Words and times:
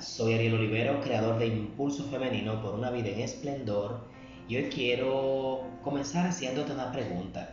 soy 0.00 0.34
Ariel 0.34 0.54
Olivero, 0.54 1.00
creador 1.00 1.38
de 1.38 1.46
Impulso 1.46 2.04
Femenino 2.04 2.62
por 2.62 2.74
una 2.74 2.90
vida 2.90 3.08
en 3.08 3.20
esplendor 3.20 4.00
y 4.48 4.56
hoy 4.56 4.64
quiero 4.64 5.62
comenzar 5.82 6.26
haciéndote 6.26 6.72
una 6.72 6.92
pregunta. 6.92 7.50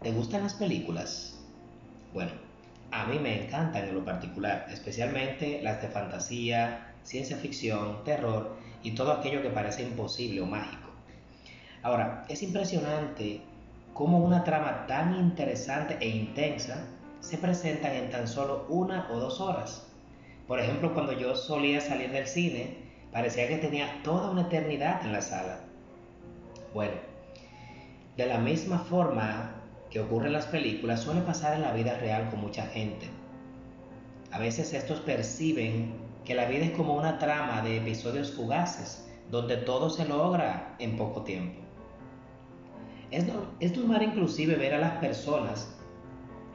¿Te 0.00 0.12
gustan 0.12 0.42
las 0.42 0.54
películas? 0.54 1.40
Bueno, 2.12 2.32
a 2.90 3.06
mí 3.06 3.18
me 3.18 3.44
encantan 3.44 3.88
en 3.88 3.94
lo 3.94 4.04
particular, 4.04 4.66
especialmente 4.70 5.60
las 5.62 5.82
de 5.82 5.88
fantasía, 5.88 6.94
ciencia 7.02 7.36
ficción, 7.36 8.04
terror 8.04 8.56
y 8.82 8.92
todo 8.92 9.12
aquello 9.12 9.42
que 9.42 9.50
parece 9.50 9.82
imposible 9.82 10.40
o 10.40 10.46
mágico. 10.46 10.90
Ahora, 11.82 12.24
es 12.28 12.42
impresionante 12.42 13.40
cómo 13.92 14.18
una 14.18 14.44
trama 14.44 14.86
tan 14.86 15.16
interesante 15.16 15.96
e 16.00 16.08
intensa 16.08 16.84
se 17.20 17.38
presenta 17.38 17.94
en 17.94 18.10
tan 18.10 18.28
solo 18.28 18.66
una 18.68 19.08
o 19.10 19.18
dos 19.18 19.40
horas. 19.40 19.85
Por 20.46 20.60
ejemplo, 20.60 20.94
cuando 20.94 21.12
yo 21.12 21.34
solía 21.34 21.80
salir 21.80 22.10
del 22.10 22.26
cine, 22.26 22.76
parecía 23.12 23.48
que 23.48 23.56
tenía 23.56 24.02
toda 24.02 24.30
una 24.30 24.42
eternidad 24.42 25.04
en 25.04 25.12
la 25.12 25.20
sala. 25.20 25.60
Bueno, 26.72 26.94
de 28.16 28.26
la 28.26 28.38
misma 28.38 28.78
forma 28.78 29.54
que 29.90 30.00
ocurre 30.00 30.26
en 30.26 30.34
las 30.34 30.46
películas, 30.46 31.00
suele 31.00 31.22
pasar 31.22 31.54
en 31.54 31.62
la 31.62 31.72
vida 31.72 31.98
real 31.98 32.30
con 32.30 32.40
mucha 32.40 32.66
gente. 32.66 33.08
A 34.30 34.38
veces 34.38 34.72
estos 34.72 35.00
perciben 35.00 35.94
que 36.24 36.34
la 36.34 36.46
vida 36.46 36.66
es 36.66 36.72
como 36.72 36.94
una 36.94 37.18
trama 37.18 37.62
de 37.62 37.78
episodios 37.78 38.32
fugaces, 38.32 39.08
donde 39.30 39.56
todo 39.56 39.90
se 39.90 40.06
logra 40.06 40.76
en 40.78 40.96
poco 40.96 41.22
tiempo. 41.22 41.60
Es, 43.10 43.24
es 43.60 43.76
normal 43.76 44.02
inclusive 44.02 44.56
ver 44.56 44.74
a 44.74 44.78
las 44.78 44.92
personas 44.98 45.76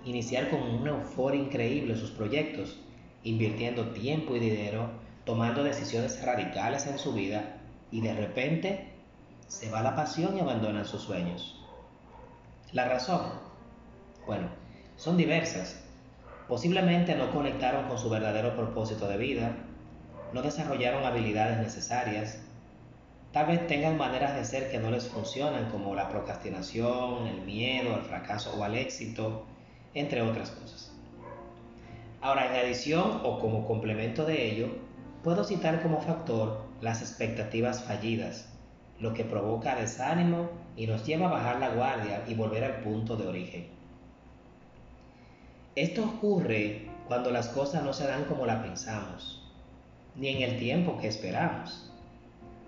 iniciar 0.05 0.50
con 0.50 0.62
una 0.62 0.92
euforia 0.92 1.42
increíble 1.42 1.95
sus 1.95 2.12
proyectos, 2.12 2.80
invirtiendo 3.23 3.91
tiempo 3.91 4.36
y 4.36 4.39
dinero, 4.39 4.89
tomando 5.25 5.64
decisiones 5.64 6.23
radicales 6.23 6.88
en 6.88 6.97
su 6.97 7.14
vida 7.14 7.58
y 7.91 8.02
de 8.02 8.13
repente 8.13 8.91
se 9.47 9.69
va 9.69 9.81
la 9.81 9.95
pasión 9.95 10.38
y 10.38 10.39
abandonan 10.39 10.86
sus 10.86 11.02
sueños. 11.02 11.58
La 12.72 12.88
razón, 12.88 13.22
bueno, 14.25 14.47
son 14.95 15.17
diversas. 15.17 15.83
Posiblemente 16.47 17.16
no 17.16 17.31
conectaron 17.31 17.88
con 17.88 17.97
su 17.97 18.09
verdadero 18.09 18.55
propósito 18.55 19.08
de 19.08 19.17
vida, 19.17 19.56
no 20.33 20.41
desarrollaron 20.41 21.03
habilidades 21.03 21.59
necesarias, 21.59 22.41
tal 23.31 23.47
vez 23.47 23.67
tengan 23.67 23.97
maneras 23.97 24.35
de 24.35 24.45
ser 24.45 24.72
que 24.72 24.80
no 24.80 24.89
les 24.89 25.08
funcionan 25.08 25.69
como 25.69 25.95
la 25.95 26.09
procrastinación, 26.09 27.28
el 27.28 27.41
miedo 27.41 27.94
al 27.95 28.03
fracaso 28.03 28.53
o 28.58 28.63
al 28.63 28.75
éxito, 28.75 29.45
entre 29.94 30.22
otras 30.22 30.52
cosas. 30.52 30.91
Ahora, 32.22 32.45
en 32.45 32.66
adición 32.66 33.22
o 33.23 33.39
como 33.39 33.66
complemento 33.66 34.25
de 34.25 34.52
ello, 34.52 34.67
puedo 35.23 35.44
citar 35.44 35.81
como 35.81 36.02
factor 36.02 36.61
las 36.80 37.02
expectativas 37.02 37.83
fallidas, 37.83 38.47
lo 39.00 39.16
que 39.16 39.23
provoca 39.23 39.75
desánimo 39.75 40.52
y 40.78 40.86
nos 40.86 41.03
lleva 41.03 41.28
a 41.28 41.31
bajar 41.31 41.59
la 41.59 41.69
guardia 41.69 42.23
y 42.28 42.36
volver 42.36 42.63
al 42.63 42.81
punto 42.81 43.16
de 43.16 43.28
origen. 43.28 43.67
Esto 45.75 46.03
ocurre 46.03 46.89
cuando 47.08 47.31
las 47.31 47.47
cosas 47.47 47.83
no 47.83 47.91
se 47.91 48.05
dan 48.05 48.25
como 48.25 48.45
la 48.45 48.61
pensamos, 48.61 49.44
ni 50.16 50.28
en 50.28 50.44
el 50.44 50.59
tiempo 50.59 51.00
que 51.00 51.08
esperamos. 51.08 51.91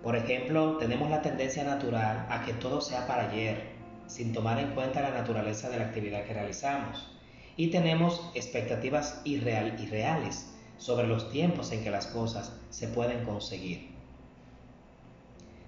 Por 0.02 0.16
ejemplo, 0.16 0.78
tenemos 0.78 1.08
la 1.10 1.22
tendencia 1.22 1.62
natural 1.62 2.26
a 2.28 2.44
que 2.44 2.54
todo 2.54 2.80
sea 2.80 3.06
para 3.06 3.30
ayer, 3.30 3.68
sin 4.08 4.32
tomar 4.32 4.58
en 4.58 4.70
cuenta 4.70 5.00
la 5.00 5.10
naturaleza 5.10 5.70
de 5.70 5.78
la 5.78 5.84
actividad 5.84 6.24
que 6.24 6.34
realizamos 6.34 7.13
y 7.56 7.68
tenemos 7.68 8.30
expectativas 8.34 9.20
irreal, 9.24 9.78
irreales 9.80 10.50
sobre 10.76 11.06
los 11.06 11.30
tiempos 11.30 11.72
en 11.72 11.82
que 11.82 11.90
las 11.90 12.06
cosas 12.06 12.52
se 12.70 12.88
pueden 12.88 13.24
conseguir. 13.24 13.88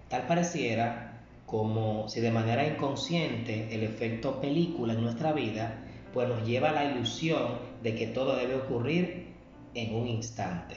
Tal 0.09 0.27
pareciera 0.27 1.25
como 1.47 2.09
si 2.09 2.21
de 2.21 2.31
manera 2.31 2.67
inconsciente 2.67 3.75
el 3.75 3.83
efecto 3.83 4.41
película 4.41 4.95
en 4.95 5.03
nuestra 5.03 5.33
vida 5.33 5.83
pues 6.13 6.29
nos 6.29 6.47
lleva 6.47 6.71
a 6.71 6.73
la 6.73 6.85
ilusión 6.85 7.59
de 7.83 7.95
que 7.95 8.07
todo 8.07 8.37
debe 8.37 8.55
ocurrir 8.55 9.35
en 9.75 9.95
un 9.95 10.09
instante. 10.09 10.77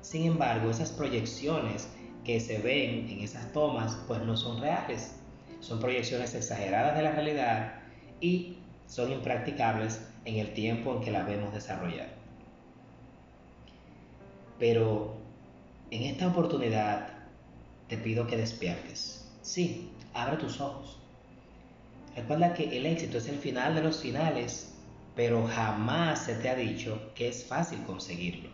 Sin 0.00 0.24
embargo, 0.24 0.70
esas 0.70 0.90
proyecciones 0.90 1.88
que 2.24 2.40
se 2.40 2.58
ven 2.58 3.08
en 3.08 3.20
esas 3.20 3.52
tomas 3.52 3.98
pues 4.08 4.22
no 4.22 4.36
son 4.36 4.60
reales. 4.60 5.16
Son 5.60 5.78
proyecciones 5.78 6.34
exageradas 6.34 6.96
de 6.96 7.02
la 7.02 7.12
realidad 7.12 7.74
y 8.20 8.59
son 8.90 9.12
impracticables 9.12 10.04
en 10.24 10.36
el 10.36 10.52
tiempo 10.52 10.92
en 10.92 11.00
que 11.00 11.12
la 11.12 11.22
vemos 11.22 11.54
desarrollar. 11.54 12.08
Pero 14.58 15.14
en 15.92 16.02
esta 16.02 16.26
oportunidad 16.26 17.08
te 17.88 17.96
pido 17.96 18.26
que 18.26 18.36
despiertes. 18.36 19.30
Sí, 19.42 19.92
abre 20.12 20.36
tus 20.36 20.60
ojos. 20.60 20.98
Recuerda 22.16 22.52
que 22.52 22.76
el 22.76 22.84
éxito 22.84 23.18
es 23.18 23.28
el 23.28 23.38
final 23.38 23.76
de 23.76 23.82
los 23.82 24.00
finales, 24.02 24.74
pero 25.14 25.46
jamás 25.46 26.24
se 26.24 26.34
te 26.34 26.48
ha 26.48 26.56
dicho 26.56 27.12
que 27.14 27.28
es 27.28 27.44
fácil 27.44 27.80
conseguirlo. 27.84 28.50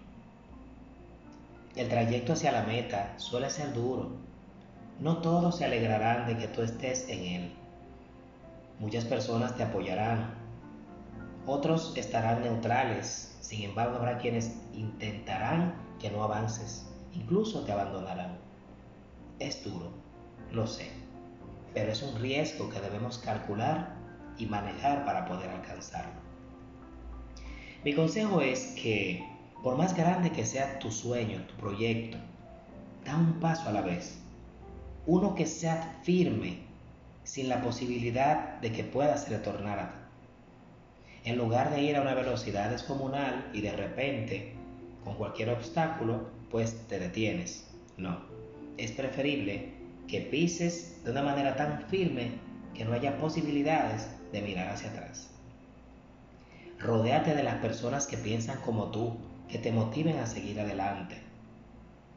El 1.76 1.88
trayecto 1.88 2.34
hacia 2.34 2.52
la 2.52 2.62
meta 2.62 3.18
suele 3.18 3.48
ser 3.48 3.72
duro. 3.72 4.10
No 5.00 5.18
todos 5.18 5.56
se 5.56 5.64
alegrarán 5.64 6.26
de 6.26 6.36
que 6.36 6.48
tú 6.48 6.60
estés 6.60 7.08
en 7.08 7.24
él. 7.24 7.52
Muchas 8.78 9.04
personas 9.04 9.56
te 9.56 9.62
apoyarán, 9.62 10.34
otros 11.46 11.96
estarán 11.96 12.42
neutrales, 12.42 13.36
sin 13.40 13.62
embargo 13.62 13.96
habrá 13.96 14.18
quienes 14.18 14.60
intentarán 14.74 15.74
que 15.98 16.10
no 16.10 16.22
avances, 16.22 16.86
incluso 17.12 17.64
te 17.64 17.72
abandonarán. 17.72 18.38
Es 19.38 19.64
duro, 19.64 19.90
lo 20.52 20.66
sé, 20.66 20.90
pero 21.72 21.92
es 21.92 22.02
un 22.02 22.20
riesgo 22.20 22.68
que 22.68 22.80
debemos 22.80 23.18
calcular 23.18 23.96
y 24.38 24.46
manejar 24.46 25.04
para 25.04 25.24
poder 25.24 25.50
alcanzarlo. 25.50 26.20
Mi 27.84 27.94
consejo 27.94 28.40
es 28.40 28.74
que, 28.82 29.24
por 29.62 29.76
más 29.76 29.96
grande 29.96 30.32
que 30.32 30.44
sea 30.44 30.78
tu 30.80 30.90
sueño, 30.90 31.46
tu 31.46 31.54
proyecto, 31.54 32.18
da 33.04 33.16
un 33.16 33.38
paso 33.40 33.68
a 33.68 33.72
la 33.72 33.82
vez. 33.82 34.18
Uno 35.06 35.34
que 35.34 35.46
sea 35.46 36.00
firme, 36.02 36.66
sin 37.26 37.50
la 37.50 37.60
posibilidad 37.60 38.58
de 38.60 38.72
que 38.72 38.84
puedas 38.84 39.28
retornar 39.28 39.78
a 39.78 40.06
en 41.26 41.36
lugar 41.36 41.74
de 41.74 41.82
ir 41.82 41.96
a 41.96 42.02
una 42.02 42.14
velocidad 42.14 42.70
descomunal 42.70 43.50
y 43.52 43.60
de 43.60 43.72
repente, 43.72 44.52
con 45.02 45.16
cualquier 45.16 45.50
obstáculo, 45.50 46.30
pues 46.52 46.86
te 46.86 47.00
detienes. 47.00 47.66
No, 47.96 48.20
es 48.76 48.92
preferible 48.92 49.72
que 50.06 50.20
pises 50.20 51.02
de 51.04 51.10
una 51.10 51.22
manera 51.22 51.56
tan 51.56 51.82
firme 51.88 52.30
que 52.74 52.84
no 52.84 52.92
haya 52.92 53.18
posibilidades 53.18 54.08
de 54.30 54.40
mirar 54.40 54.68
hacia 54.68 54.90
atrás. 54.90 55.28
Rodéate 56.78 57.34
de 57.34 57.42
las 57.42 57.56
personas 57.56 58.06
que 58.06 58.18
piensan 58.18 58.60
como 58.60 58.92
tú, 58.92 59.16
que 59.48 59.58
te 59.58 59.72
motiven 59.72 60.18
a 60.18 60.26
seguir 60.26 60.60
adelante. 60.60 61.16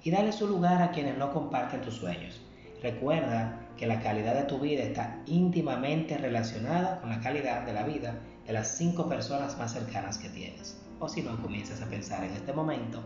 Y 0.03 0.11
dale 0.11 0.31
su 0.33 0.47
lugar 0.47 0.83
a 0.83 0.91
quienes 0.91 1.17
no 1.17 1.33
comparten 1.33 1.81
tus 1.81 1.95
sueños. 1.95 2.39
Recuerda 2.81 3.59
que 3.77 3.87
la 3.87 4.01
calidad 4.01 4.35
de 4.35 4.43
tu 4.43 4.59
vida 4.59 4.83
está 4.83 5.21
íntimamente 5.25 6.17
relacionada 6.17 6.99
con 7.01 7.09
la 7.09 7.19
calidad 7.19 7.65
de 7.65 7.73
la 7.73 7.83
vida 7.83 8.15
de 8.45 8.53
las 8.53 8.77
cinco 8.77 9.07
personas 9.07 9.57
más 9.57 9.73
cercanas 9.73 10.17
que 10.17 10.29
tienes. 10.29 10.77
O 10.99 11.07
si 11.07 11.21
no, 11.21 11.41
comienzas 11.41 11.81
a 11.81 11.87
pensar 11.87 12.23
en 12.23 12.31
este 12.31 12.53
momento, 12.53 13.01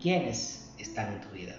¿quiénes 0.00 0.72
están 0.78 1.12
en 1.12 1.20
tu 1.20 1.28
vida? 1.30 1.54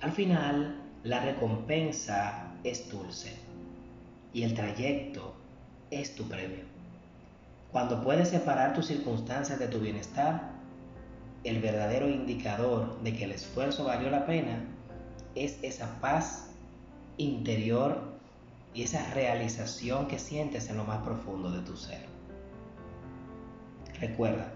Al 0.00 0.12
final, 0.12 0.80
la 1.02 1.20
recompensa 1.20 2.52
es 2.62 2.90
dulce 2.90 3.32
y 4.32 4.42
el 4.42 4.54
trayecto 4.54 5.34
es 5.90 6.14
tu 6.14 6.28
premio. 6.28 6.64
Cuando 7.72 8.02
puedes 8.02 8.28
separar 8.28 8.74
tus 8.74 8.86
circunstancias 8.86 9.58
de 9.58 9.68
tu 9.68 9.80
bienestar, 9.80 10.52
el 11.44 11.60
verdadero 11.60 12.08
indicador 12.08 13.00
de 13.02 13.12
que 13.12 13.24
el 13.24 13.32
esfuerzo 13.32 13.84
valió 13.84 14.10
la 14.10 14.26
pena 14.26 14.64
es 15.34 15.58
esa 15.62 16.00
paz 16.00 16.50
interior 17.16 18.14
y 18.72 18.82
esa 18.82 19.12
realización 19.14 20.08
que 20.08 20.18
sientes 20.18 20.68
en 20.68 20.76
lo 20.76 20.84
más 20.84 21.02
profundo 21.04 21.50
de 21.50 21.62
tu 21.62 21.76
ser. 21.76 22.04
Recuerda, 24.00 24.52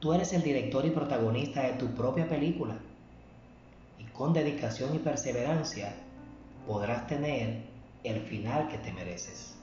tú 0.00 0.12
eres 0.14 0.32
el 0.32 0.42
director 0.42 0.84
y 0.86 0.90
protagonista 0.90 1.62
de 1.62 1.74
tu 1.74 1.88
propia 1.88 2.28
película 2.28 2.76
y 3.98 4.04
con 4.04 4.32
dedicación 4.32 4.94
y 4.94 4.98
perseverancia 4.98 5.94
podrás 6.66 7.06
tener 7.06 7.62
el 8.04 8.20
final 8.20 8.68
que 8.68 8.78
te 8.78 8.92
mereces. 8.92 9.54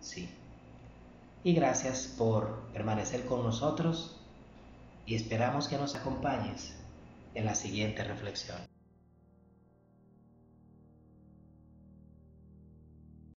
Sí. 0.00 0.28
Y 1.44 1.54
gracias 1.54 2.06
por 2.18 2.62
permanecer 2.72 3.24
con 3.26 3.42
nosotros 3.42 4.16
y 5.06 5.14
esperamos 5.14 5.68
que 5.68 5.78
nos 5.78 5.94
acompañes 5.94 6.74
en 7.34 7.44
la 7.44 7.54
siguiente 7.54 8.04
reflexión. 8.04 8.58